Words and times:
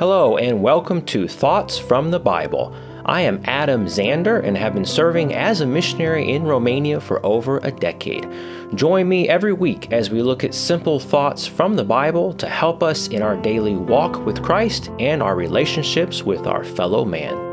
Hello, 0.00 0.38
and 0.38 0.62
welcome 0.62 1.02
to 1.02 1.28
Thoughts 1.28 1.78
from 1.78 2.10
the 2.10 2.18
Bible. 2.18 2.74
I 3.04 3.20
am 3.20 3.42
Adam 3.44 3.84
Zander 3.84 4.42
and 4.42 4.56
have 4.56 4.72
been 4.72 4.86
serving 4.86 5.34
as 5.34 5.60
a 5.60 5.66
missionary 5.66 6.32
in 6.32 6.44
Romania 6.44 7.02
for 7.02 7.20
over 7.24 7.58
a 7.58 7.70
decade. 7.70 8.26
Join 8.74 9.10
me 9.10 9.28
every 9.28 9.52
week 9.52 9.92
as 9.92 10.08
we 10.08 10.22
look 10.22 10.42
at 10.42 10.54
simple 10.54 11.00
thoughts 11.00 11.46
from 11.46 11.76
the 11.76 11.84
Bible 11.84 12.32
to 12.32 12.48
help 12.48 12.82
us 12.82 13.08
in 13.08 13.20
our 13.20 13.36
daily 13.36 13.76
walk 13.76 14.24
with 14.24 14.42
Christ 14.42 14.88
and 14.98 15.22
our 15.22 15.36
relationships 15.36 16.22
with 16.22 16.46
our 16.46 16.64
fellow 16.64 17.04
man. 17.04 17.50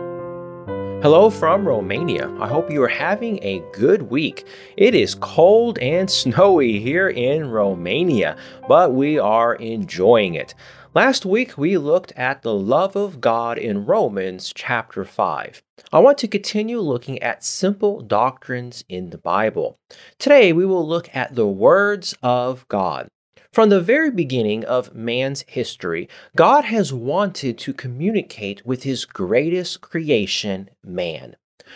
Hello 0.99 1.29
from 1.29 1.67
Romania. 1.67 2.27
I 2.39 2.47
hope 2.47 2.71
you 2.71 2.81
are 2.81 2.87
having 2.87 3.43
a 3.43 3.61
good 3.71 4.03
week. 4.03 4.47
It 4.77 4.95
is 4.95 5.13
cold 5.13 5.77
and 5.79 6.09
snowy 6.23 6.79
here 6.79 7.09
in 7.09 7.51
Romania, 7.51 8.35
but 8.69 8.93
we 8.93 9.19
are 9.19 9.55
enjoying 9.55 10.35
it. 10.35 10.55
Last 10.97 11.27
week, 11.27 11.59
we 11.59 11.77
looked 11.77 12.11
at 12.13 12.41
the 12.41 12.55
love 12.55 12.95
of 12.95 13.21
God 13.21 13.59
in 13.59 13.85
Romans 13.85 14.51
chapter 14.51 15.05
5. 15.05 15.61
I 15.93 15.99
want 15.99 16.17
to 16.17 16.27
continue 16.27 16.79
looking 16.79 17.21
at 17.21 17.43
simple 17.43 18.01
doctrines 18.01 18.83
in 18.89 19.11
the 19.11 19.19
Bible. 19.19 19.77
Today, 20.17 20.51
we 20.53 20.65
will 20.65 20.87
look 20.87 21.07
at 21.15 21.35
the 21.35 21.45
words 21.45 22.15
of 22.23 22.67
God. 22.67 23.09
From 23.53 23.69
the 23.69 23.79
very 23.79 24.09
beginning 24.09 24.65
of 24.65 24.95
man's 24.95 25.45
history, 25.47 26.09
God 26.35 26.65
has 26.65 26.91
wanted 26.91 27.59
to 27.59 27.73
communicate 27.75 28.65
with 28.65 28.81
his 28.81 29.05
greatest 29.05 29.81
creation, 29.81 30.71
man. 30.83 31.35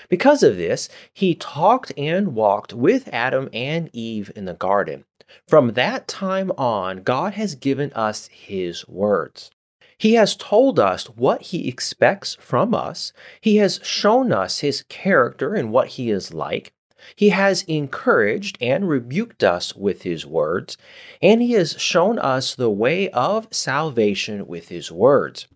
Because 0.09 0.41
of 0.41 0.58
this, 0.58 0.89
he 1.13 1.35
talked 1.35 1.94
and 1.95 2.33
walked 2.33 2.73
with 2.73 3.08
Adam 3.13 3.49
and 3.53 3.91
Eve 3.94 4.31
in 4.35 4.45
the 4.45 4.55
garden. 4.55 5.05
From 5.48 5.73
that 5.73 6.08
time 6.08 6.52
on, 6.58 7.03
God 7.03 7.34
has 7.34 7.55
given 7.55 7.91
us 7.94 8.27
His 8.27 8.88
words. 8.88 9.52
He 9.98 10.13
has 10.16 10.36
told 10.36 10.80
us 10.80 11.05
what 11.05 11.42
He 11.44 11.67
expects 11.67 12.36
from 12.39 12.73
us. 12.73 13.14
He 13.39 13.58
has 13.58 13.80
shown 13.83 14.31
us 14.31 14.59
His 14.59 14.83
character 14.83 15.53
and 15.53 15.72
what 15.72 15.89
He 15.89 16.09
is 16.09 16.33
like. 16.33 16.73
He 17.16 17.30
has 17.30 17.64
encouraged 17.64 18.58
and 18.61 18.88
rebuked 18.88 19.44
us 19.44 19.75
with 19.75 20.03
His 20.03 20.25
words, 20.25 20.78
and 21.22 21.42
He 21.42 21.53
has 21.53 21.80
shown 21.81 22.20
us 22.20 22.53
the 22.53 22.70
way 22.70 23.09
of 23.09 23.48
salvation 23.52 24.48
with 24.48 24.70
His 24.70 24.92
words. 24.92 25.48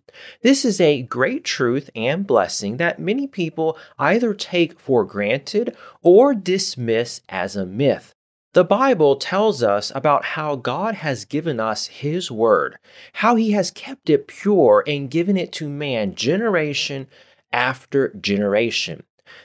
This 0.42 0.64
is 0.64 0.80
a 0.80 1.02
great 1.02 1.44
truth 1.44 1.90
and 1.94 2.26
blessing 2.26 2.78
that 2.78 2.98
many 2.98 3.26
people 3.26 3.78
either 3.98 4.34
take 4.34 4.80
for 4.80 5.04
granted 5.04 5.76
or 6.02 6.34
dismiss 6.34 7.20
as 7.28 7.54
a 7.54 7.66
myth. 7.66 8.14
The 8.56 8.64
Bible 8.64 9.16
tells 9.16 9.62
us 9.62 9.92
about 9.94 10.24
how 10.24 10.56
God 10.56 10.94
has 10.94 11.26
given 11.26 11.60
us 11.60 11.88
His 11.88 12.30
Word, 12.30 12.78
how 13.12 13.36
He 13.36 13.50
has 13.50 13.70
kept 13.70 14.08
it 14.08 14.26
pure 14.26 14.82
and 14.86 15.10
given 15.10 15.36
it 15.36 15.52
to 15.52 15.68
man 15.68 16.14
generation 16.14 17.06
after 17.52 18.14
generation. 18.18 19.02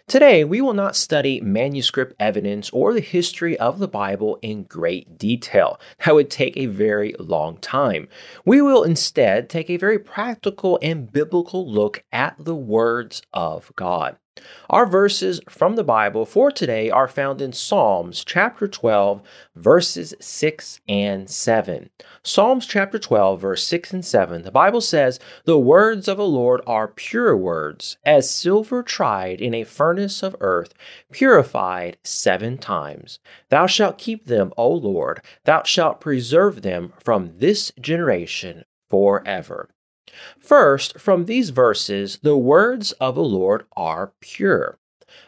Today, 0.08 0.46
we 0.46 0.62
will 0.62 0.72
not 0.74 0.96
study 0.96 1.42
manuscript 1.42 2.16
evidence 2.22 2.70
or 2.70 2.94
the 2.94 3.02
history 3.02 3.60
of 3.60 3.80
the 3.80 3.88
Bible 3.90 4.40
in 4.42 4.64
great 4.64 5.18
detail. 5.18 5.78
That 6.06 6.16
would 6.16 6.30
take 6.30 6.56
a 6.56 6.68
very 6.68 7.14
long 7.20 7.58
time. 7.58 8.08
We 8.46 8.62
will 8.62 8.84
instead 8.84 9.50
take 9.50 9.70
a 9.70 9.76
very 9.76 10.00
practical 10.00 10.80
and 10.82 11.12
biblical 11.12 11.70
look 11.70 12.06
at 12.14 12.38
the 12.40 12.56
words 12.56 13.24
of 13.34 13.74
God. 13.76 14.16
Our 14.70 14.86
verses 14.86 15.42
from 15.50 15.76
the 15.76 15.84
Bible 15.84 16.26
for 16.26 16.52
today 16.52 16.90
are 16.90 17.08
found 17.08 17.42
in 17.42 17.54
Psalms 17.54 18.24
chapter 18.24 18.68
12, 18.68 19.22
verses 19.56 20.14
6 20.20 20.80
and 20.88 21.30
7. 21.30 21.90
Psalms 22.24 22.66
chapter 22.66 23.00
12, 23.00 23.42
verse 23.42 23.68
6 23.68 23.94
and 23.94 24.06
7, 24.06 24.44
the 24.44 24.52
Bible 24.52 24.82
says, 24.82 25.20
The 25.46 25.60
words 25.60 26.08
of 26.08 26.18
the 26.18 26.26
Lord 26.26 26.62
are 26.66 26.88
pure 26.88 27.36
words, 27.36 27.98
as 28.06 28.30
silver 28.30 28.84
tried 28.84 29.42
in 29.42 29.54
a 29.54 29.64
furnace 29.64 30.24
of 30.24 30.36
earth, 30.40 30.74
purified 31.12 31.98
seven 32.04 32.58
times. 32.58 33.20
Thou 33.50 33.68
shalt 33.68 33.98
keep 33.98 34.26
them, 34.26 34.54
O 34.58 34.70
Lord, 34.70 35.22
thou 35.46 35.64
shalt 35.64 36.02
preserve 36.02 36.62
them 36.62 36.94
from 37.04 37.34
this 37.38 37.72
generation 37.80 38.66
forever. 38.90 39.70
First, 40.40 41.00
from 41.00 41.26
these 41.26 41.52
verses, 41.52 42.20
the 42.22 42.38
words 42.38 42.92
of 42.94 43.16
the 43.16 43.24
Lord 43.24 43.66
are 43.76 44.14
pure. 44.20 44.78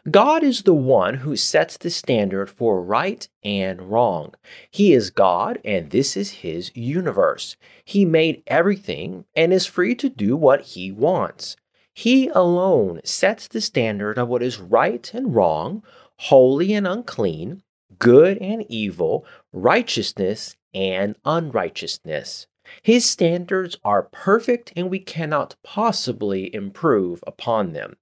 God 0.10 0.44
is 0.44 0.64
the 0.64 0.74
one 0.74 1.16
who 1.16 1.36
sets 1.36 1.78
the 1.78 1.90
standard 1.90 2.50
for 2.50 2.82
right 2.82 3.28
and 3.44 3.82
wrong. 3.92 4.34
He 4.72 4.94
is 4.94 5.10
God, 5.10 5.60
and 5.66 5.92
this 5.92 6.16
is 6.16 6.32
His 6.32 6.72
universe. 6.74 7.58
He 7.84 8.06
made 8.06 8.44
everything 8.48 9.26
and 9.36 9.52
is 9.52 9.66
free 9.66 9.96
to 9.96 10.10
do 10.10 10.36
what 10.36 10.62
He 10.62 10.92
wants. 10.92 11.56
He 11.94 12.28
alone 12.30 13.02
sets 13.04 13.48
the 13.48 13.62
standard 13.62 14.18
of 14.18 14.28
what 14.28 14.42
is 14.42 14.60
right 14.60 15.14
and 15.14 15.36
wrong, 15.36 15.84
holy 16.18 16.74
and 16.74 16.88
unclean, 16.88 17.62
good 18.00 18.38
and 18.40 18.66
evil, 18.70 19.26
righteousness 19.52 20.56
and 20.74 21.16
unrighteousness. 21.24 22.48
His 22.81 23.09
standards 23.09 23.78
are 23.84 24.03
perfect 24.03 24.74
and 24.75 24.90
we 24.90 25.00
cannot 25.00 25.56
possibly 25.63 26.53
improve 26.53 27.24
upon 27.28 27.74
them. 27.74 27.97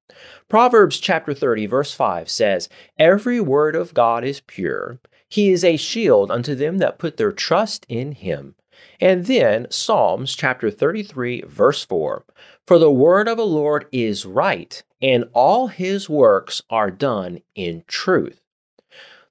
Proverbs 0.50 1.00
chapter 1.00 1.34
30 1.34 1.66
verse 1.66 1.94
5 1.94 2.30
says, 2.30 2.70
"Every 2.98 3.40
word 3.40 3.76
of 3.76 3.94
God 3.94 4.24
is 4.24 4.42
pure; 4.42 5.00
he 5.30 5.52
is 5.52 5.64
a 5.64 5.78
shield 5.78 6.32
unto 6.32 6.56
them 6.56 6.78
that 6.80 7.00
put 7.00 7.18
their 7.18 7.32
trust 7.32 7.86
in 7.90 8.12
him." 8.12 8.56
And 9.00 9.26
then 9.26 9.68
Psalms 9.70 10.36
chapter 10.36 10.70
33 10.70 11.44
verse 11.48 11.84
4, 11.84 12.24
"For 12.68 12.80
the 12.80 12.92
word 12.92 13.28
of 13.28 13.38
the 13.38 13.46
Lord 13.46 13.86
is 13.92 14.26
right, 14.26 14.82
and 15.02 15.26
all 15.34 15.68
his 15.68 16.10
works 16.10 16.62
are 16.70 16.92
done 16.92 17.42
in 17.56 17.84
truth." 17.88 18.42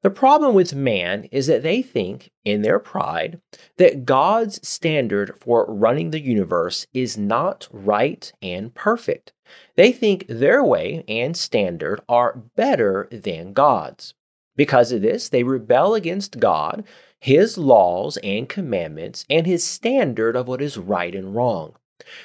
The 0.03 0.11
problem 0.11 0.55
with 0.55 0.75
man 0.75 1.25
is 1.31 1.47
that 1.49 1.63
they 1.63 1.83
think, 1.83 2.31
in 2.43 2.63
their 2.63 2.79
pride, 2.79 3.39
that 3.77 4.07
God's 4.07 4.67
standard 4.67 5.35
for 5.39 5.67
running 5.69 6.11
the 6.11 6.21
universe 6.21 6.87
is 6.95 7.19
not 7.19 7.69
right 7.71 8.33
and 8.41 8.75
perfect. 8.75 9.35
They 9.77 9.93
think 9.93 10.25
their 10.27 10.65
way 10.65 11.05
and 11.07 11.37
standard 11.37 12.01
are 12.09 12.43
better 12.57 13.09
than 13.13 13.53
God's. 13.53 14.15
Because 14.57 14.91
of 14.91 15.03
this, 15.03 15.29
they 15.29 15.43
rebel 15.43 15.95
against 15.95 16.41
God, 16.41 16.85
His 17.19 17.59
laws 17.59 18.17
and 18.23 18.49
commandments, 18.49 19.27
and 19.29 19.47
His 19.47 19.65
standard 19.65 20.35
of 20.35 20.49
what 20.49 20.63
is 20.63 20.79
right 20.79 21.15
and 21.15 21.35
wrong. 21.35 21.75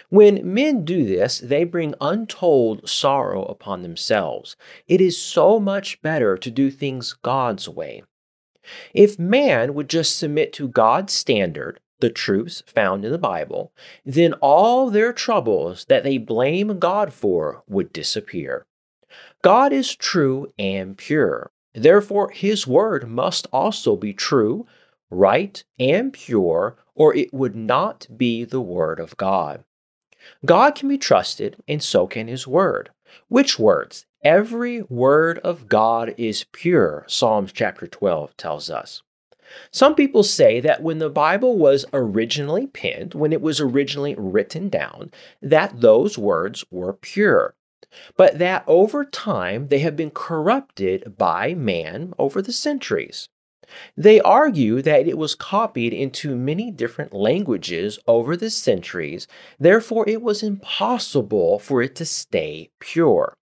When 0.09 0.53
men 0.53 0.86
do 0.86 1.06
this, 1.06 1.40
they 1.40 1.63
bring 1.63 1.96
untold 2.02 2.90
sorrow 2.90 3.44
upon 3.46 3.81
themselves. 3.81 4.56
It 4.88 5.02
is 5.02 5.19
so 5.19 5.59
much 5.59 6.02
better 6.02 6.38
to 6.38 6.52
do 6.52 6.72
things 6.72 7.13
God's 7.13 7.68
way. 7.68 8.03
If 8.94 9.19
man 9.19 9.74
would 9.74 9.90
just 9.90 10.18
submit 10.18 10.53
to 10.53 10.68
God's 10.68 11.14
standard, 11.14 11.80
the 12.00 12.09
truths 12.09 12.64
found 12.66 13.06
in 13.06 13.12
the 13.12 13.18
Bible, 13.18 13.72
then 14.03 14.34
all 14.34 14.90
their 14.90 15.14
troubles 15.14 15.85
that 15.85 16.03
they 16.03 16.18
blame 16.18 16.80
God 16.80 17.14
for 17.14 17.64
would 17.68 17.94
disappear. 17.94 18.66
God 19.41 19.72
is 19.72 19.96
true 19.96 20.52
and 20.58 20.97
pure. 20.97 21.52
Therefore, 21.74 22.30
his 22.31 22.66
word 22.66 23.08
must 23.08 23.47
also 23.52 23.96
be 23.96 24.14
true, 24.14 24.66
right, 25.09 25.64
and 25.80 26.12
pure, 26.12 26.78
or 26.95 27.16
it 27.16 27.33
would 27.33 27.56
not 27.56 28.07
be 28.16 28.44
the 28.44 28.61
Word 28.61 29.00
of 29.00 29.17
God. 29.17 29.63
God 30.45 30.75
can 30.75 30.89
be 30.89 30.97
trusted, 30.97 31.57
and 31.67 31.83
so 31.83 32.07
can 32.07 32.28
His 32.28 32.47
Word. 32.47 32.89
Which 33.28 33.59
words? 33.59 34.06
Every 34.23 34.81
word 34.81 35.38
of 35.39 35.67
God 35.67 36.16
is 36.17 36.45
pure, 36.51 37.05
Psalms 37.07 37.51
chapter 37.51 37.85
12 37.85 38.35
tells 38.38 38.72
us. 38.72 39.03
Some 39.72 39.94
people 39.94 40.23
say 40.23 40.59
that 40.61 40.81
when 40.81 40.97
the 40.97 41.11
Bible 41.11 41.59
was 41.59 41.85
originally 41.94 42.66
penned, 42.66 43.14
when 43.14 43.31
it 43.31 43.41
was 43.41 43.59
originally 43.59 44.16
written 44.17 44.70
down, 44.70 45.11
that 45.41 45.79
those 45.81 46.17
words 46.17 46.66
were 46.72 46.93
pure. 46.93 47.53
But 48.17 48.40
that 48.40 48.64
over 48.66 49.05
time 49.05 49.67
they 49.67 49.79
have 49.79 49.96
been 49.96 50.09
corrupted 50.09 51.16
by 51.17 51.53
man 51.53 52.14
over 52.17 52.41
the 52.41 52.52
centuries. 52.52 53.29
They 53.97 54.20
argue 54.22 54.82
that 54.82 55.08
it 55.08 55.17
was 55.17 55.35
copied 55.35 55.94
into 55.94 56.35
many 56.35 56.72
different 56.72 57.14
languages 57.14 58.00
over 58.08 58.35
the 58.35 58.50
centuries, 58.50 59.28
therefore, 59.59 60.08
it 60.08 60.22
was 60.22 60.44
impossible 60.44 61.59
for 61.59 61.82
it 61.82 61.96
to 61.96 62.06
stay 62.06 62.70
pure. 62.79 63.35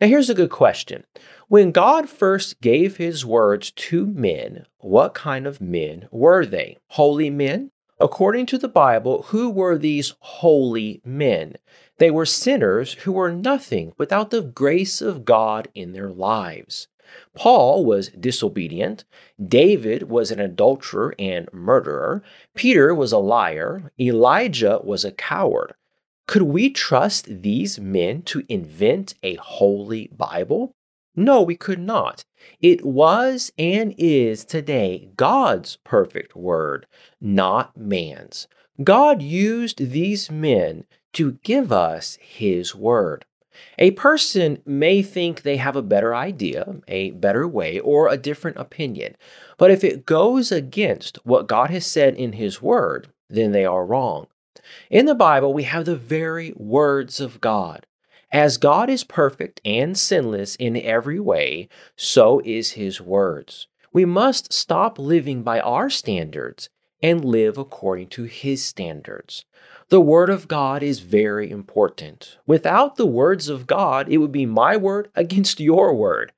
Now, 0.00 0.08
here's 0.08 0.30
a 0.30 0.34
good 0.34 0.50
question. 0.50 1.04
When 1.48 1.72
God 1.72 2.08
first 2.08 2.60
gave 2.60 2.96
his 2.96 3.24
words 3.24 3.70
to 3.72 4.06
men, 4.06 4.66
what 4.78 5.14
kind 5.14 5.46
of 5.46 5.60
men 5.60 6.08
were 6.10 6.46
they? 6.46 6.78
Holy 6.88 7.30
men? 7.30 7.70
According 7.98 8.46
to 8.46 8.58
the 8.58 8.68
Bible, 8.68 9.24
who 9.24 9.50
were 9.50 9.76
these 9.76 10.14
holy 10.20 11.02
men? 11.04 11.56
They 11.98 12.10
were 12.10 12.24
sinners 12.24 12.94
who 12.94 13.12
were 13.12 13.30
nothing 13.30 13.92
without 13.98 14.30
the 14.30 14.40
grace 14.40 15.02
of 15.02 15.26
God 15.26 15.68
in 15.74 15.92
their 15.92 16.08
lives. 16.08 16.88
Paul 17.34 17.84
was 17.84 18.08
disobedient. 18.08 19.04
David 19.42 20.04
was 20.04 20.30
an 20.30 20.40
adulterer 20.40 21.14
and 21.18 21.48
murderer. 21.52 22.22
Peter 22.54 22.94
was 22.94 23.12
a 23.12 23.18
liar. 23.18 23.92
Elijah 23.98 24.80
was 24.82 25.04
a 25.04 25.12
coward. 25.12 25.74
Could 26.26 26.42
we 26.42 26.70
trust 26.70 27.42
these 27.42 27.80
men 27.80 28.22
to 28.22 28.44
invent 28.48 29.14
a 29.22 29.34
holy 29.34 30.08
Bible? 30.16 30.74
No, 31.16 31.42
we 31.42 31.56
could 31.56 31.80
not. 31.80 32.24
It 32.60 32.84
was 32.84 33.52
and 33.58 33.94
is 33.98 34.44
today 34.44 35.10
God's 35.16 35.78
perfect 35.84 36.36
word, 36.36 36.86
not 37.20 37.76
man's. 37.76 38.46
God 38.82 39.20
used 39.20 39.90
these 39.90 40.30
men 40.30 40.84
to 41.14 41.32
give 41.42 41.72
us 41.72 42.16
his 42.20 42.74
word. 42.74 43.24
A 43.78 43.92
person 43.92 44.62
may 44.64 45.02
think 45.02 45.42
they 45.42 45.56
have 45.56 45.76
a 45.76 45.82
better 45.82 46.14
idea, 46.14 46.76
a 46.88 47.10
better 47.12 47.46
way, 47.46 47.78
or 47.80 48.08
a 48.08 48.16
different 48.16 48.58
opinion, 48.58 49.16
but 49.58 49.70
if 49.70 49.84
it 49.84 50.06
goes 50.06 50.52
against 50.52 51.18
what 51.24 51.46
God 51.46 51.70
has 51.70 51.86
said 51.86 52.14
in 52.14 52.34
his 52.34 52.62
word, 52.62 53.08
then 53.28 53.52
they 53.52 53.64
are 53.64 53.84
wrong. 53.84 54.26
In 54.90 55.06
the 55.06 55.14
Bible, 55.14 55.54
we 55.54 55.62
have 55.64 55.84
the 55.84 55.96
very 55.96 56.52
words 56.56 57.20
of 57.20 57.40
God. 57.40 57.86
As 58.32 58.58
God 58.58 58.88
is 58.88 59.02
perfect 59.02 59.60
and 59.64 59.98
sinless 59.98 60.54
in 60.56 60.76
every 60.76 61.18
way, 61.18 61.68
so 61.96 62.40
is 62.44 62.72
his 62.72 63.00
words. 63.00 63.66
We 63.92 64.04
must 64.04 64.52
stop 64.52 64.98
living 64.98 65.42
by 65.42 65.58
our 65.60 65.90
standards 65.90 66.68
and 67.02 67.24
live 67.24 67.58
according 67.58 68.08
to 68.08 68.24
his 68.24 68.64
standards. 68.64 69.44
The 69.90 70.00
Word 70.00 70.30
of 70.30 70.46
God 70.46 70.84
is 70.84 71.00
very 71.00 71.50
important. 71.50 72.38
Without 72.46 72.94
the 72.94 73.06
words 73.06 73.48
of 73.48 73.66
God, 73.66 74.08
it 74.08 74.18
would 74.18 74.30
be 74.30 74.46
my 74.46 74.76
word 74.76 75.10
against 75.16 75.58
your 75.58 75.92
word. 75.92 76.30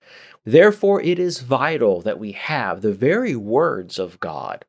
Therefore, 0.43 1.03
it 1.03 1.19
is 1.19 1.41
vital 1.41 2.01
that 2.01 2.19
we 2.19 2.33
have 2.33 2.81
the 2.81 2.95
very 2.95 3.37
words 3.37 3.99
of 3.99 4.19
God. 4.21 4.65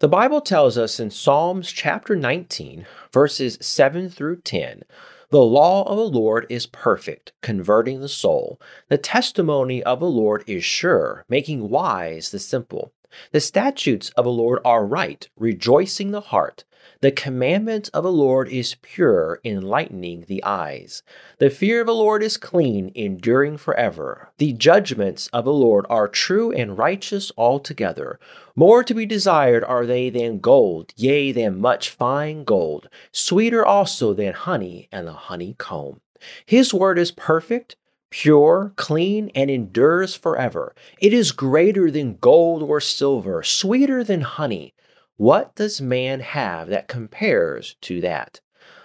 The 0.00 0.08
Bible 0.08 0.40
tells 0.40 0.76
us 0.76 0.98
in 0.98 1.12
Psalms 1.12 1.70
chapter 1.70 2.16
19, 2.16 2.86
verses 3.12 3.56
7 3.60 4.10
through 4.10 4.40
10 4.40 4.82
the 5.30 5.40
law 5.40 5.84
of 5.84 5.96
the 5.96 6.18
Lord 6.18 6.44
is 6.50 6.66
perfect, 6.66 7.32
converting 7.40 8.00
the 8.00 8.08
soul. 8.08 8.60
The 8.88 8.98
testimony 8.98 9.80
of 9.82 10.00
the 10.00 10.10
Lord 10.10 10.42
is 10.48 10.64
sure, 10.64 11.24
making 11.28 11.70
wise 11.70 12.30
the 12.32 12.40
simple. 12.40 12.92
The 13.30 13.40
statutes 13.40 14.10
of 14.10 14.24
the 14.24 14.30
Lord 14.30 14.58
are 14.64 14.84
right, 14.84 15.26
rejoicing 15.36 16.10
the 16.10 16.20
heart. 16.20 16.64
The 17.00 17.12
commandment 17.12 17.90
of 17.92 18.04
the 18.04 18.12
Lord 18.12 18.48
is 18.48 18.76
pure, 18.82 19.40
enlightening 19.44 20.24
the 20.28 20.42
eyes. 20.44 21.02
The 21.38 21.50
fear 21.50 21.80
of 21.80 21.86
the 21.86 21.94
Lord 21.94 22.22
is 22.22 22.36
clean, 22.36 22.92
enduring 22.94 23.56
forever. 23.58 24.30
The 24.38 24.52
judgments 24.52 25.28
of 25.28 25.44
the 25.44 25.52
Lord 25.52 25.86
are 25.88 26.08
true 26.08 26.52
and 26.52 26.78
righteous 26.78 27.32
altogether. 27.36 28.18
More 28.54 28.84
to 28.84 28.94
be 28.94 29.06
desired 29.06 29.64
are 29.64 29.86
they 29.86 30.10
than 30.10 30.40
gold, 30.40 30.92
yea, 30.96 31.32
than 31.32 31.60
much 31.60 31.90
fine 31.90 32.44
gold, 32.44 32.88
sweeter 33.10 33.64
also 33.64 34.14
than 34.14 34.32
honey 34.32 34.88
and 34.92 35.06
the 35.06 35.12
honeycomb. 35.12 36.00
His 36.46 36.72
word 36.72 36.98
is 36.98 37.10
perfect, 37.10 37.76
pure, 38.10 38.72
clean, 38.76 39.30
and 39.34 39.50
endures 39.50 40.14
forever. 40.14 40.74
It 41.00 41.12
is 41.12 41.32
greater 41.32 41.90
than 41.90 42.18
gold 42.18 42.62
or 42.62 42.80
silver, 42.80 43.42
sweeter 43.42 44.04
than 44.04 44.20
honey. 44.20 44.74
What 45.16 45.54
does 45.54 45.80
man 45.80 46.20
have 46.20 46.68
that 46.68 46.88
compares 46.88 47.76
to 47.82 48.00
that? 48.00 48.40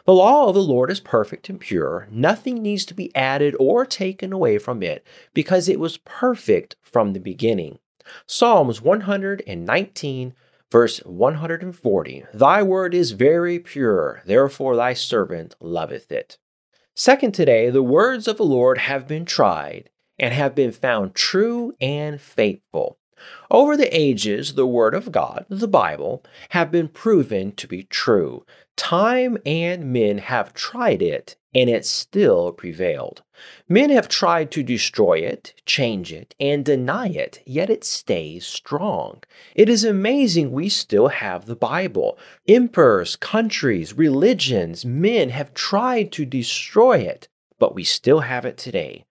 The 0.05 0.13
law 0.13 0.47
of 0.47 0.55
the 0.55 0.61
Lord 0.61 0.89
is 0.89 0.99
perfect 0.99 1.49
and 1.49 1.59
pure. 1.59 2.07
Nothing 2.11 2.61
needs 2.61 2.85
to 2.85 2.93
be 2.93 3.13
added 3.15 3.55
or 3.59 3.85
taken 3.85 4.31
away 4.31 4.57
from 4.57 4.81
it 4.81 5.05
because 5.33 5.67
it 5.67 5.79
was 5.79 5.97
perfect 5.97 6.75
from 6.81 7.13
the 7.13 7.19
beginning. 7.19 7.79
Psalms 8.25 8.81
119, 8.81 10.33
verse 10.71 10.99
140 10.99 12.25
Thy 12.33 12.63
word 12.63 12.93
is 12.93 13.11
very 13.11 13.59
pure, 13.59 14.21
therefore 14.25 14.75
thy 14.75 14.93
servant 14.93 15.55
loveth 15.59 16.11
it. 16.11 16.37
Second, 16.95 17.33
today, 17.33 17.69
the 17.69 17.83
words 17.83 18.27
of 18.27 18.37
the 18.37 18.43
Lord 18.43 18.77
have 18.79 19.07
been 19.07 19.25
tried 19.25 19.89
and 20.17 20.33
have 20.33 20.55
been 20.55 20.71
found 20.71 21.15
true 21.15 21.73
and 21.79 22.19
faithful. 22.19 22.97
Over 23.49 23.77
the 23.77 23.95
ages, 23.97 24.53
the 24.53 24.67
Word 24.67 24.93
of 24.93 25.11
God, 25.11 25.45
the 25.49 25.67
Bible, 25.67 26.23
have 26.49 26.71
been 26.71 26.87
proven 26.87 27.51
to 27.53 27.67
be 27.67 27.83
true. 27.83 28.45
Time 28.75 29.37
and 29.45 29.91
men 29.91 30.19
have 30.19 30.53
tried 30.53 31.01
it, 31.01 31.35
and 31.55 31.69
it 31.69 31.85
still 31.85 32.51
prevailed. 32.51 33.23
Men 33.67 33.89
have 33.89 34.07
tried 34.07 34.51
to 34.51 34.61
destroy 34.61 35.19
it, 35.19 35.53
change 35.65 36.13
it, 36.13 36.35
and 36.39 36.63
deny 36.63 37.07
it, 37.07 37.41
yet 37.45 37.69
it 37.69 37.83
stays 37.83 38.45
strong. 38.45 39.23
It 39.55 39.67
is 39.67 39.83
amazing 39.83 40.51
we 40.51 40.69
still 40.69 41.07
have 41.07 41.45
the 41.45 41.55
Bible. 41.55 42.19
Emperors, 42.47 43.15
countries, 43.15 43.93
religions, 43.93 44.85
men 44.85 45.29
have 45.29 45.53
tried 45.53 46.11
to 46.11 46.25
destroy 46.25 46.99
it, 46.99 47.27
but 47.57 47.73
we 47.73 47.83
still 47.83 48.19
have 48.19 48.45
it 48.45 48.57
today. 48.57 49.05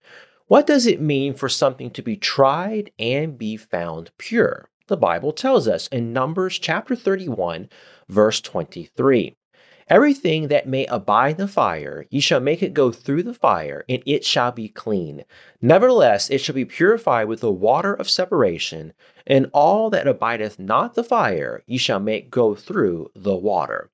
What 0.48 0.68
does 0.68 0.86
it 0.86 1.00
mean 1.00 1.34
for 1.34 1.48
something 1.48 1.90
to 1.90 2.02
be 2.02 2.16
tried 2.16 2.92
and 3.00 3.36
be 3.36 3.56
found 3.56 4.12
pure? 4.16 4.70
The 4.86 4.96
Bible 4.96 5.32
tells 5.32 5.66
us 5.66 5.88
in 5.88 6.12
Numbers 6.12 6.60
chapter 6.60 6.94
31, 6.94 7.68
verse 8.08 8.40
23. 8.40 9.34
Everything 9.88 10.46
that 10.46 10.68
may 10.68 10.86
abide 10.86 11.36
the 11.36 11.48
fire, 11.48 12.06
ye 12.10 12.20
shall 12.20 12.38
make 12.38 12.62
it 12.62 12.74
go 12.74 12.92
through 12.92 13.24
the 13.24 13.34
fire, 13.34 13.84
and 13.88 14.04
it 14.06 14.24
shall 14.24 14.52
be 14.52 14.68
clean. 14.68 15.24
Nevertheless, 15.60 16.30
it 16.30 16.38
shall 16.38 16.54
be 16.54 16.64
purified 16.64 17.26
with 17.26 17.40
the 17.40 17.50
water 17.50 17.94
of 17.94 18.08
separation, 18.08 18.92
and 19.26 19.50
all 19.52 19.90
that 19.90 20.06
abideth 20.06 20.60
not 20.60 20.94
the 20.94 21.02
fire, 21.02 21.64
ye 21.66 21.76
shall 21.76 21.98
make 21.98 22.30
go 22.30 22.54
through 22.54 23.10
the 23.16 23.34
water. 23.34 23.90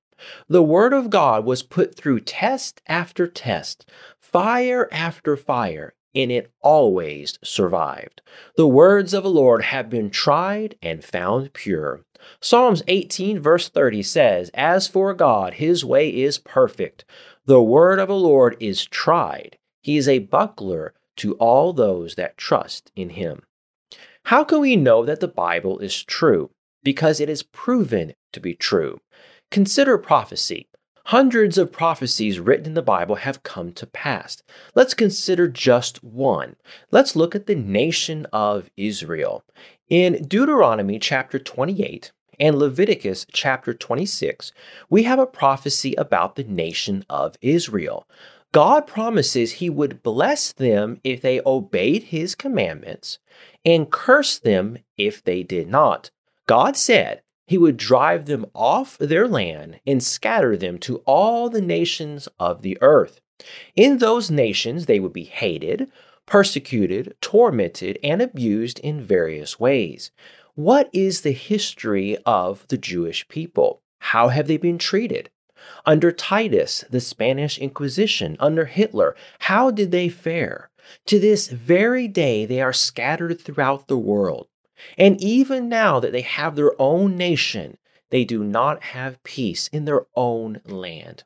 The 0.47 0.61
Word 0.61 0.93
of 0.93 1.09
God 1.09 1.45
was 1.45 1.63
put 1.63 1.95
through 1.95 2.19
test 2.19 2.79
after 2.85 3.25
test, 3.25 3.89
fire 4.19 4.87
after 4.91 5.35
fire, 5.35 5.95
and 6.15 6.31
it 6.31 6.51
always 6.61 7.39
survived. 7.43 8.21
The 8.55 8.67
words 8.67 9.13
of 9.13 9.23
the 9.23 9.29
Lord 9.29 9.63
have 9.63 9.89
been 9.89 10.09
tried 10.09 10.75
and 10.81 11.03
found 11.03 11.53
pure. 11.53 12.01
Psalms 12.39 12.83
18, 12.87 13.39
verse 13.39 13.69
30 13.69 14.03
says, 14.03 14.51
As 14.53 14.87
for 14.87 15.13
God, 15.13 15.55
his 15.55 15.83
way 15.83 16.09
is 16.09 16.37
perfect. 16.37 17.05
The 17.45 17.61
word 17.61 17.99
of 17.99 18.07
the 18.07 18.15
Lord 18.15 18.55
is 18.59 18.85
tried. 18.85 19.57
He 19.81 19.97
is 19.97 20.07
a 20.07 20.19
buckler 20.19 20.93
to 21.17 21.33
all 21.35 21.73
those 21.73 22.15
that 22.15 22.37
trust 22.37 22.91
in 22.95 23.11
him. 23.11 23.43
How 24.25 24.43
can 24.43 24.61
we 24.61 24.75
know 24.75 25.05
that 25.05 25.19
the 25.19 25.27
Bible 25.27 25.79
is 25.79 26.03
true? 26.03 26.51
Because 26.83 27.19
it 27.19 27.29
is 27.29 27.43
proven 27.43 28.13
to 28.31 28.39
be 28.39 28.53
true. 28.53 28.99
Consider 29.51 29.97
prophecy. 29.97 30.67
Hundreds 31.07 31.57
of 31.57 31.71
prophecies 31.71 32.39
written 32.39 32.67
in 32.67 32.73
the 32.75 32.81
Bible 32.81 33.15
have 33.15 33.43
come 33.43 33.73
to 33.73 33.85
pass. 33.85 34.41
Let's 34.73 34.93
consider 34.93 35.49
just 35.49 36.01
one. 36.01 36.55
Let's 36.91 37.15
look 37.15 37.35
at 37.35 37.45
the 37.45 37.55
nation 37.55 38.25
of 38.31 38.69
Israel. 38.77 39.43
In 39.89 40.23
Deuteronomy 40.25 40.99
chapter 40.99 41.39
28 41.39 42.13
and 42.39 42.57
Leviticus 42.57 43.25
chapter 43.33 43.73
26, 43.73 44.53
we 44.89 45.03
have 45.03 45.19
a 45.19 45.25
prophecy 45.25 45.93
about 45.95 46.37
the 46.37 46.45
nation 46.45 47.03
of 47.09 47.35
Israel. 47.41 48.07
God 48.53 48.87
promises 48.87 49.53
he 49.53 49.69
would 49.69 50.03
bless 50.03 50.53
them 50.53 51.01
if 51.03 51.21
they 51.21 51.41
obeyed 51.45 52.03
his 52.03 52.33
commandments 52.33 53.19
and 53.65 53.91
curse 53.91 54.39
them 54.39 54.77
if 54.97 55.21
they 55.21 55.43
did 55.43 55.67
not. 55.67 56.11
God 56.47 56.77
said, 56.77 57.23
he 57.53 57.57
would 57.59 57.77
drive 57.77 58.25
them 58.25 58.47
off 58.55 58.97
their 58.97 59.27
land 59.27 59.79
and 59.85 60.01
scatter 60.01 60.57
them 60.57 60.79
to 60.79 60.97
all 61.05 61.51
the 61.51 61.61
nations 61.61 62.27
of 62.39 62.63
the 62.63 62.75
earth. 62.81 63.21
In 63.75 63.99
those 63.99 64.31
nations, 64.31 64.87
they 64.87 64.99
would 64.99 65.13
be 65.13 65.25
hated, 65.25 65.91
persecuted, 66.25 67.15
tormented, 67.21 67.99
and 68.03 68.23
abused 68.23 68.79
in 68.79 68.99
various 68.99 69.59
ways. 69.59 70.09
What 70.55 70.89
is 70.93 71.21
the 71.21 71.31
history 71.31 72.17
of 72.25 72.67
the 72.69 72.77
Jewish 72.79 73.27
people? 73.27 73.83
How 73.99 74.29
have 74.29 74.47
they 74.47 74.57
been 74.57 74.79
treated? 74.79 75.29
Under 75.85 76.11
Titus, 76.11 76.83
the 76.89 76.99
Spanish 76.99 77.59
Inquisition, 77.59 78.35
under 78.39 78.65
Hitler, 78.65 79.15
how 79.41 79.69
did 79.69 79.91
they 79.91 80.09
fare? 80.09 80.71
To 81.05 81.19
this 81.19 81.49
very 81.49 82.07
day, 82.07 82.47
they 82.47 82.61
are 82.61 82.73
scattered 82.73 83.39
throughout 83.39 83.87
the 83.87 83.97
world. 83.99 84.47
And 84.97 85.21
even 85.21 85.69
now 85.69 85.99
that 85.99 86.11
they 86.11 86.21
have 86.21 86.55
their 86.55 86.79
own 86.81 87.15
nation, 87.15 87.77
they 88.09 88.25
do 88.25 88.43
not 88.43 88.83
have 88.83 89.23
peace 89.23 89.67
in 89.69 89.85
their 89.85 90.05
own 90.15 90.61
land. 90.65 91.23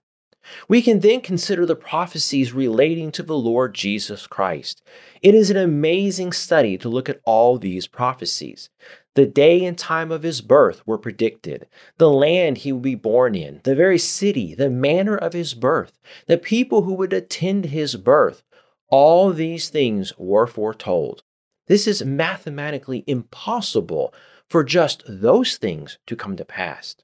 We 0.69 0.81
can 0.81 1.01
then 1.01 1.21
consider 1.21 1.65
the 1.65 1.75
prophecies 1.75 2.53
relating 2.53 3.11
to 3.11 3.23
the 3.23 3.37
Lord 3.37 3.73
Jesus 3.73 4.27
Christ. 4.27 4.81
It 5.21 5.35
is 5.35 5.49
an 5.49 5.57
amazing 5.57 6.31
study 6.31 6.77
to 6.77 6.87
look 6.89 7.09
at 7.09 7.19
all 7.25 7.57
these 7.57 7.87
prophecies. 7.87 8.69
The 9.15 9.25
day 9.25 9.65
and 9.65 9.77
time 9.77 10.11
of 10.11 10.23
his 10.23 10.41
birth 10.41 10.85
were 10.85 10.97
predicted, 10.97 11.67
the 11.97 12.09
land 12.09 12.59
he 12.59 12.71
would 12.71 12.83
be 12.83 12.95
born 12.95 13.35
in, 13.35 13.61
the 13.63 13.75
very 13.75 13.97
city, 13.97 14.55
the 14.55 14.69
manner 14.69 15.17
of 15.17 15.33
his 15.33 15.53
birth, 15.53 15.99
the 16.27 16.37
people 16.37 16.83
who 16.83 16.93
would 16.93 17.13
attend 17.13 17.65
his 17.65 17.95
birth. 17.95 18.43
All 18.89 19.33
these 19.33 19.69
things 19.69 20.13
were 20.17 20.47
foretold. 20.47 21.23
This 21.67 21.87
is 21.87 22.03
mathematically 22.03 23.03
impossible 23.07 24.13
for 24.49 24.63
just 24.63 25.03
those 25.07 25.57
things 25.57 25.97
to 26.07 26.15
come 26.15 26.35
to 26.37 26.45
pass. 26.45 26.95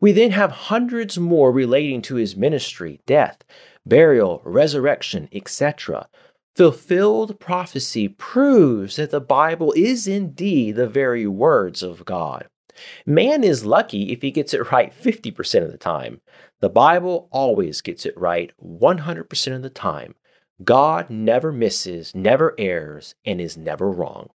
We 0.00 0.12
then 0.12 0.30
have 0.32 0.50
hundreds 0.50 1.18
more 1.18 1.50
relating 1.52 2.02
to 2.02 2.16
his 2.16 2.36
ministry, 2.36 3.00
death, 3.06 3.44
burial, 3.86 4.40
resurrection, 4.44 5.28
etc. 5.32 6.08
Fulfilled 6.56 7.40
prophecy 7.40 8.08
proves 8.08 8.96
that 8.96 9.10
the 9.10 9.20
Bible 9.20 9.72
is 9.76 10.06
indeed 10.06 10.76
the 10.76 10.88
very 10.88 11.26
words 11.26 11.82
of 11.82 12.04
God. 12.04 12.46
Man 13.06 13.44
is 13.44 13.64
lucky 13.64 14.12
if 14.12 14.22
he 14.22 14.30
gets 14.30 14.54
it 14.54 14.72
right 14.72 14.92
50% 14.92 15.62
of 15.62 15.72
the 15.72 15.78
time. 15.78 16.20
The 16.60 16.68
Bible 16.68 17.28
always 17.30 17.80
gets 17.80 18.06
it 18.06 18.16
right 18.16 18.52
100% 18.62 19.54
of 19.54 19.62
the 19.62 19.70
time. 19.70 20.14
God 20.62 21.10
never 21.10 21.50
misses, 21.50 22.14
never 22.14 22.54
errs, 22.58 23.14
and 23.24 23.40
is 23.40 23.56
never 23.56 23.90
wrong. 23.90 24.30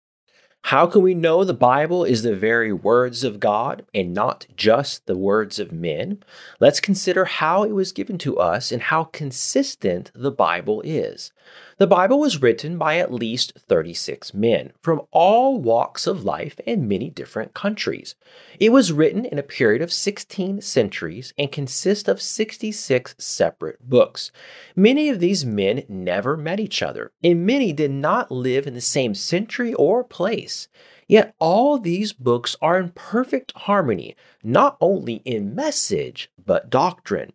How 0.63 0.85
can 0.87 1.01
we 1.01 1.13
know 1.13 1.43
the 1.43 1.53
Bible 1.53 2.03
is 2.03 2.23
the 2.23 2.35
very 2.35 2.73
words 2.73 3.23
of 3.23 3.39
God 3.39 3.85
and 3.93 4.13
not 4.13 4.47
just 4.55 5.05
the 5.05 5.17
words 5.17 5.59
of 5.59 5.71
men? 5.71 6.23
Let's 6.59 6.81
consider 6.81 7.23
how 7.23 7.63
it 7.63 7.71
was 7.71 7.93
given 7.93 8.17
to 8.17 8.37
us 8.37 8.71
and 8.71 8.81
how 8.81 9.05
consistent 9.05 10.11
the 10.13 10.31
Bible 10.31 10.81
is. 10.81 11.31
The 11.79 11.85
Bible 11.85 12.19
was 12.19 12.41
written 12.41 12.79
by 12.79 12.97
at 12.97 13.13
least 13.13 13.53
36 13.55 14.33
men 14.33 14.71
from 14.81 15.03
all 15.11 15.59
walks 15.59 16.07
of 16.07 16.23
life 16.23 16.59
and 16.65 16.89
many 16.89 17.11
different 17.11 17.53
countries. 17.53 18.15
It 18.59 18.71
was 18.71 18.91
written 18.91 19.25
in 19.25 19.37
a 19.37 19.43
period 19.43 19.83
of 19.83 19.93
16 19.93 20.61
centuries 20.61 21.35
and 21.37 21.51
consists 21.51 22.09
of 22.09 22.19
66 22.19 23.13
separate 23.19 23.87
books. 23.87 24.31
Many 24.75 25.09
of 25.09 25.19
these 25.19 25.45
men 25.45 25.83
never 25.87 26.35
met 26.35 26.59
each 26.59 26.81
other, 26.81 27.11
and 27.23 27.45
many 27.45 27.71
did 27.73 27.91
not 27.91 28.31
live 28.31 28.65
in 28.65 28.73
the 28.73 28.81
same 28.81 29.13
century 29.13 29.75
or 29.75 30.03
place. 30.03 30.69
Yet 31.07 31.35
all 31.37 31.77
these 31.77 32.11
books 32.11 32.55
are 32.59 32.79
in 32.79 32.89
perfect 32.89 33.51
harmony, 33.55 34.15
not 34.43 34.77
only 34.81 35.21
in 35.25 35.53
message, 35.53 36.31
but 36.43 36.71
doctrine. 36.71 37.33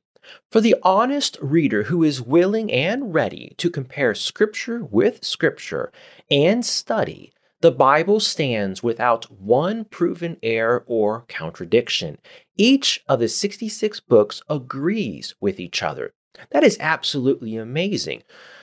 For 0.51 0.61
the 0.61 0.77
honest 0.83 1.39
reader 1.41 1.85
who 1.85 2.03
is 2.03 2.23
willing 2.23 2.71
and 2.71 3.15
ready 3.15 3.55
to 3.59 3.71
compare 3.71 4.15
Scripture 4.15 4.85
with 4.85 5.25
Scripture 5.25 5.93
and 6.31 6.65
study, 6.65 7.33
the 7.61 7.71
Bible 7.71 8.19
stands 8.19 8.83
without 8.83 9.31
one 9.31 9.85
proven 9.85 10.37
error 10.43 10.85
or 10.87 11.25
contradiction. 11.29 12.19
Each 12.57 13.03
of 13.09 13.21
the 13.21 13.29
66 13.29 14.01
books 14.01 14.43
agrees 14.49 15.35
with 15.41 15.61
each 15.61 15.83
other. 15.83 16.13
That 16.51 16.65
is 16.65 16.77
absolutely 16.81 17.57
amazing. 17.57 18.23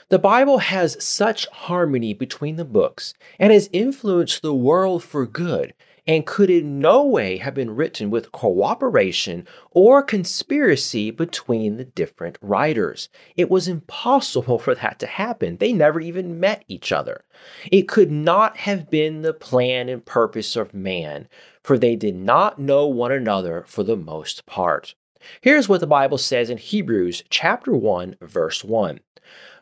The 0.10 0.20
Bible 0.20 0.58
has 0.58 1.04
such 1.04 1.48
harmony 1.48 2.14
between 2.14 2.56
the 2.56 2.66
books 2.66 3.14
and 3.38 3.54
has 3.54 3.70
influenced 3.72 4.42
the 4.42 4.54
world 4.54 5.04
for 5.04 5.26
good 5.26 5.74
and 6.10 6.26
could 6.26 6.50
in 6.50 6.80
no 6.80 7.06
way 7.06 7.38
have 7.38 7.54
been 7.54 7.76
written 7.76 8.10
with 8.10 8.32
cooperation 8.32 9.48
or 9.70 10.02
conspiracy 10.02 11.12
between 11.12 11.78
the 11.78 11.86
different 11.86 12.36
writers. 12.42 13.10
It 13.36 13.48
was 13.48 13.68
impossible 13.68 14.58
for 14.58 14.74
that 14.74 14.98
to 15.00 15.06
happen. 15.06 15.58
They 15.58 15.72
never 15.72 16.00
even 16.00 16.40
met 16.40 16.66
each 16.68 16.92
other. 16.92 17.26
It 17.72 17.88
could 17.88 18.10
not 18.10 18.58
have 18.58 18.90
been 18.90 19.22
the 19.22 19.36
plan 19.36 19.88
and 19.88 20.04
purpose 20.04 20.56
of 20.56 20.74
man, 20.74 21.28
for 21.64 21.78
they 21.78 21.96
did 21.96 22.16
not 22.16 22.58
know 22.58 22.88
one 22.88 23.12
another 23.12 23.64
for 23.68 23.84
the 23.84 23.96
most 23.96 24.48
part. 24.48 24.96
Here's 25.42 25.70
what 25.70 25.80
the 25.80 25.86
Bible 25.86 26.18
says 26.18 26.50
in 26.50 26.58
Hebrews 26.58 27.24
chapter 27.30 27.72
1 27.72 28.16
verse 28.20 28.64
1. 28.64 29.00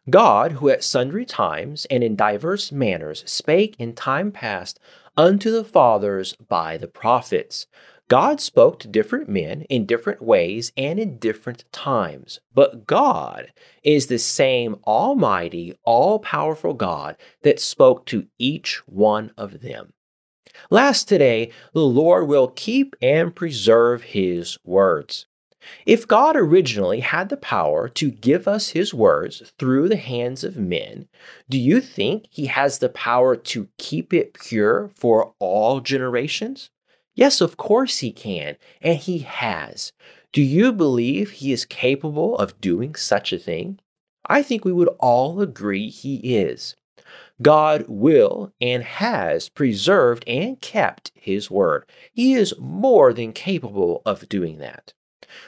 God, 0.10 0.54
who 0.54 0.70
at 0.70 0.86
sundry 0.86 1.26
times 1.26 1.86
and 1.92 2.02
in 2.02 2.16
diverse 2.16 2.72
manners 2.72 3.30
spake 3.30 3.76
in 3.78 3.94
time 3.94 4.32
past 4.32 4.80
unto 5.18 5.52
the 5.52 5.64
fathers 5.64 6.36
by 6.36 6.78
the 6.78 6.88
prophets. 6.88 7.66
God 8.08 8.40
spoke 8.40 8.80
to 8.80 8.88
different 8.88 9.28
men 9.28 9.64
in 9.64 9.86
different 9.86 10.22
ways 10.22 10.72
and 10.78 10.98
in 10.98 11.18
different 11.18 11.66
times, 11.74 12.40
but 12.54 12.88
God 12.88 13.52
is 13.84 14.08
the 14.08 14.20
same 14.20 14.78
almighty, 14.86 15.78
all 15.84 16.20
powerful 16.20 16.74
God 16.74 17.18
that 17.42 17.60
spoke 17.60 18.06
to 18.06 18.28
each 18.40 18.82
one 18.88 19.32
of 19.38 19.60
them. 19.60 19.92
Last 20.70 21.08
today, 21.08 21.52
the 21.74 21.82
Lord 21.82 22.28
will 22.28 22.48
keep 22.48 22.96
and 23.02 23.36
preserve 23.36 24.04
His 24.04 24.58
words. 24.64 25.27
If 25.86 26.08
God 26.08 26.36
originally 26.36 27.00
had 27.02 27.30
the 27.30 27.38
power 27.38 27.88
to 27.90 28.12
give 28.12 28.48
us 28.48 28.70
His 28.70 28.94
words 28.94 29.52
through 29.58 29.90
the 29.90 29.98
hands 29.98 30.44
of 30.44 30.58
men, 30.58 31.08
do 31.50 31.58
you 31.58 31.82
think 31.82 32.28
He 32.30 32.46
has 32.48 32.80
the 32.80 32.90
power 32.90 33.36
to 33.36 33.68
keep 33.78 34.14
it 34.14 34.34
pure 34.34 34.90
for 34.96 35.34
all 35.40 35.80
generations? 35.80 36.70
Yes, 37.16 37.42
of 37.42 37.58
course 37.58 38.00
He 38.00 38.12
can, 38.12 38.58
and 38.82 38.98
He 38.98 39.20
has. 39.20 39.92
Do 40.32 40.42
you 40.42 40.72
believe 40.72 41.32
He 41.32 41.52
is 41.52 41.66
capable 41.66 42.38
of 42.38 42.62
doing 42.62 42.96
such 42.96 43.34
a 43.34 43.40
thing? 43.40 43.80
I 44.26 44.44
think 44.44 44.64
we 44.64 44.74
would 44.74 44.90
all 45.00 45.42
agree 45.42 45.90
He 45.90 46.18
is. 46.38 46.76
God 47.42 47.86
will 47.88 48.52
and 48.60 48.84
has 48.84 49.50
preserved 49.50 50.24
and 50.28 50.60
kept 50.60 51.12
His 51.16 51.52
word. 51.52 51.86
He 52.14 52.34
is 52.34 52.54
more 52.60 53.14
than 53.14 53.34
capable 53.34 54.02
of 54.06 54.28
doing 54.28 54.58
that. 54.58 54.94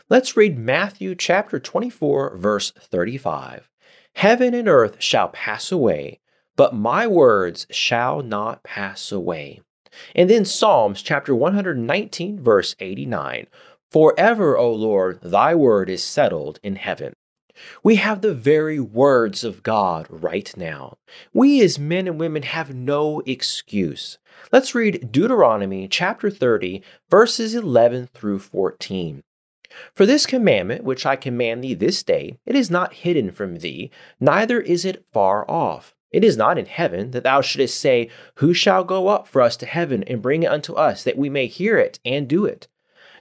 Let's 0.09 0.35
read 0.35 0.57
Matthew 0.57 1.15
chapter 1.15 1.59
24, 1.59 2.37
verse 2.37 2.71
35. 2.71 3.69
Heaven 4.15 4.53
and 4.53 4.67
earth 4.67 4.97
shall 4.99 5.29
pass 5.29 5.71
away, 5.71 6.19
but 6.55 6.75
my 6.75 7.07
words 7.07 7.67
shall 7.69 8.21
not 8.21 8.63
pass 8.63 9.11
away. 9.11 9.61
And 10.15 10.29
then 10.29 10.45
Psalms 10.45 11.01
chapter 11.01 11.33
119, 11.33 12.41
verse 12.41 12.75
89. 12.79 13.47
Forever, 13.91 14.57
O 14.57 14.71
Lord, 14.71 15.19
thy 15.21 15.55
word 15.55 15.89
is 15.89 16.03
settled 16.03 16.59
in 16.61 16.75
heaven. 16.75 17.13
We 17.83 17.95
have 17.95 18.21
the 18.21 18.33
very 18.33 18.79
words 18.79 19.43
of 19.43 19.63
God 19.63 20.07
right 20.09 20.55
now. 20.55 20.97
We 21.33 21.61
as 21.61 21.79
men 21.79 22.07
and 22.07 22.19
women 22.19 22.43
have 22.43 22.73
no 22.73 23.21
excuse. 23.25 24.17
Let's 24.51 24.75
read 24.75 25.11
Deuteronomy 25.11 25.87
chapter 25.87 26.29
30, 26.29 26.81
verses 27.09 27.55
11 27.55 28.07
through 28.13 28.39
14. 28.39 29.23
For 29.93 30.05
this 30.05 30.25
commandment 30.25 30.83
which 30.83 31.05
I 31.05 31.15
command 31.15 31.63
thee 31.63 31.73
this 31.73 32.03
day, 32.03 32.37
it 32.45 32.55
is 32.55 32.69
not 32.69 32.93
hidden 32.93 33.31
from 33.31 33.57
thee, 33.57 33.91
neither 34.19 34.59
is 34.59 34.85
it 34.85 35.05
far 35.11 35.49
off. 35.49 35.95
It 36.11 36.23
is 36.23 36.37
not 36.37 36.57
in 36.57 36.65
heaven 36.65 37.11
that 37.11 37.23
thou 37.23 37.41
shouldest 37.41 37.79
say, 37.79 38.09
Who 38.35 38.53
shall 38.53 38.83
go 38.83 39.07
up 39.07 39.27
for 39.27 39.41
us 39.41 39.55
to 39.57 39.65
heaven 39.65 40.03
and 40.03 40.21
bring 40.21 40.43
it 40.43 40.51
unto 40.51 40.73
us, 40.73 41.03
that 41.03 41.17
we 41.17 41.29
may 41.29 41.45
hear 41.45 41.77
it 41.77 41.99
and 42.03 42.27
do 42.27 42.45
it? 42.45 42.67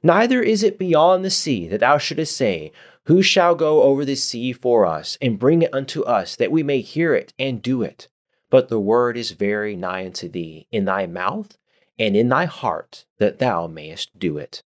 Neither 0.02 0.42
is 0.42 0.62
it 0.62 0.78
beyond 0.78 1.24
the 1.24 1.30
sea 1.30 1.68
that 1.68 1.80
thou 1.80 1.98
shouldest 1.98 2.36
say, 2.36 2.72
Who 3.04 3.22
shall 3.22 3.54
go 3.54 3.82
over 3.82 4.04
the 4.04 4.14
sea 4.14 4.52
for 4.52 4.86
us 4.86 5.18
and 5.20 5.38
bring 5.38 5.62
it 5.62 5.74
unto 5.74 6.02
us, 6.02 6.36
that 6.36 6.50
we 6.50 6.62
may 6.62 6.80
hear 6.80 7.14
it 7.14 7.34
and 7.38 7.60
do 7.60 7.82
it? 7.82 8.08
But 8.50 8.68
the 8.68 8.80
word 8.80 9.16
is 9.16 9.32
very 9.32 9.76
nigh 9.76 10.06
unto 10.06 10.28
thee, 10.28 10.66
in 10.72 10.86
thy 10.86 11.06
mouth 11.06 11.58
and 11.98 12.16
in 12.16 12.28
thy 12.28 12.44
heart, 12.44 13.04
that 13.18 13.38
thou 13.38 13.66
mayest 13.66 14.18
do 14.18 14.38
it. 14.38 14.62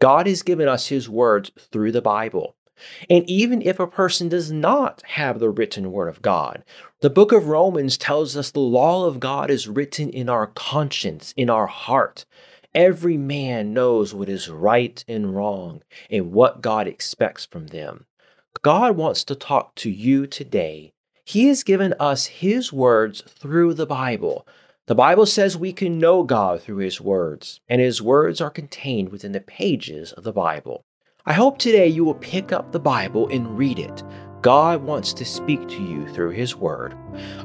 God 0.00 0.26
has 0.26 0.42
given 0.42 0.66
us 0.66 0.88
His 0.88 1.08
words 1.08 1.52
through 1.58 1.92
the 1.92 2.02
Bible. 2.02 2.56
And 3.10 3.28
even 3.28 3.60
if 3.60 3.78
a 3.78 3.86
person 3.86 4.30
does 4.30 4.50
not 4.50 5.02
have 5.06 5.38
the 5.38 5.50
written 5.50 5.92
word 5.92 6.08
of 6.08 6.22
God, 6.22 6.64
the 7.00 7.10
book 7.10 7.30
of 7.32 7.48
Romans 7.48 7.98
tells 7.98 8.36
us 8.36 8.50
the 8.50 8.60
law 8.60 9.06
of 9.06 9.20
God 9.20 9.50
is 9.50 9.68
written 9.68 10.08
in 10.08 10.30
our 10.30 10.46
conscience, 10.46 11.34
in 11.36 11.50
our 11.50 11.66
heart. 11.66 12.24
Every 12.74 13.18
man 13.18 13.74
knows 13.74 14.14
what 14.14 14.30
is 14.30 14.48
right 14.48 15.04
and 15.06 15.34
wrong 15.34 15.82
and 16.08 16.32
what 16.32 16.62
God 16.62 16.86
expects 16.86 17.44
from 17.44 17.66
them. 17.66 18.06
God 18.62 18.96
wants 18.96 19.24
to 19.24 19.34
talk 19.34 19.74
to 19.76 19.90
you 19.90 20.26
today. 20.26 20.92
He 21.24 21.48
has 21.48 21.62
given 21.62 21.94
us 22.00 22.26
His 22.26 22.72
words 22.72 23.22
through 23.28 23.74
the 23.74 23.86
Bible. 23.86 24.46
The 24.90 24.96
Bible 24.96 25.24
says 25.24 25.56
we 25.56 25.72
can 25.72 26.00
know 26.00 26.24
God 26.24 26.62
through 26.62 26.78
His 26.78 27.00
words, 27.00 27.60
and 27.68 27.80
His 27.80 28.02
words 28.02 28.40
are 28.40 28.50
contained 28.50 29.10
within 29.10 29.30
the 29.30 29.40
pages 29.40 30.12
of 30.12 30.24
the 30.24 30.32
Bible. 30.32 30.84
I 31.24 31.32
hope 31.32 31.58
today 31.58 31.86
you 31.86 32.04
will 32.04 32.14
pick 32.14 32.50
up 32.50 32.72
the 32.72 32.80
Bible 32.80 33.28
and 33.28 33.56
read 33.56 33.78
it. 33.78 34.02
God 34.42 34.82
wants 34.82 35.12
to 35.12 35.24
speak 35.24 35.68
to 35.68 35.80
you 35.80 36.08
through 36.08 36.30
His 36.30 36.56
Word. 36.56 36.96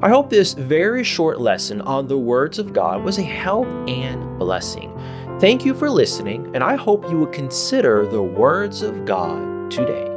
I 0.02 0.10
hope 0.10 0.32
this 0.32 0.54
very 0.54 1.04
short 1.04 1.40
lesson 1.40 1.82
on 1.82 2.08
the 2.08 2.18
words 2.18 2.58
of 2.58 2.74
God 2.74 3.04
was 3.04 3.20
a 3.20 3.22
help 3.22 3.68
and 3.88 4.40
blessing. 4.40 4.92
Thank 5.40 5.64
you 5.64 5.75
for 5.75 5.92
listening, 5.92 6.50
and 6.56 6.64
I 6.64 6.75
hope 6.75 7.08
you 7.12 7.20
will 7.20 7.28
consider 7.28 8.08
the 8.08 8.24
words 8.24 8.82
of 8.82 9.06
God 9.06 9.70
today. 9.70 10.14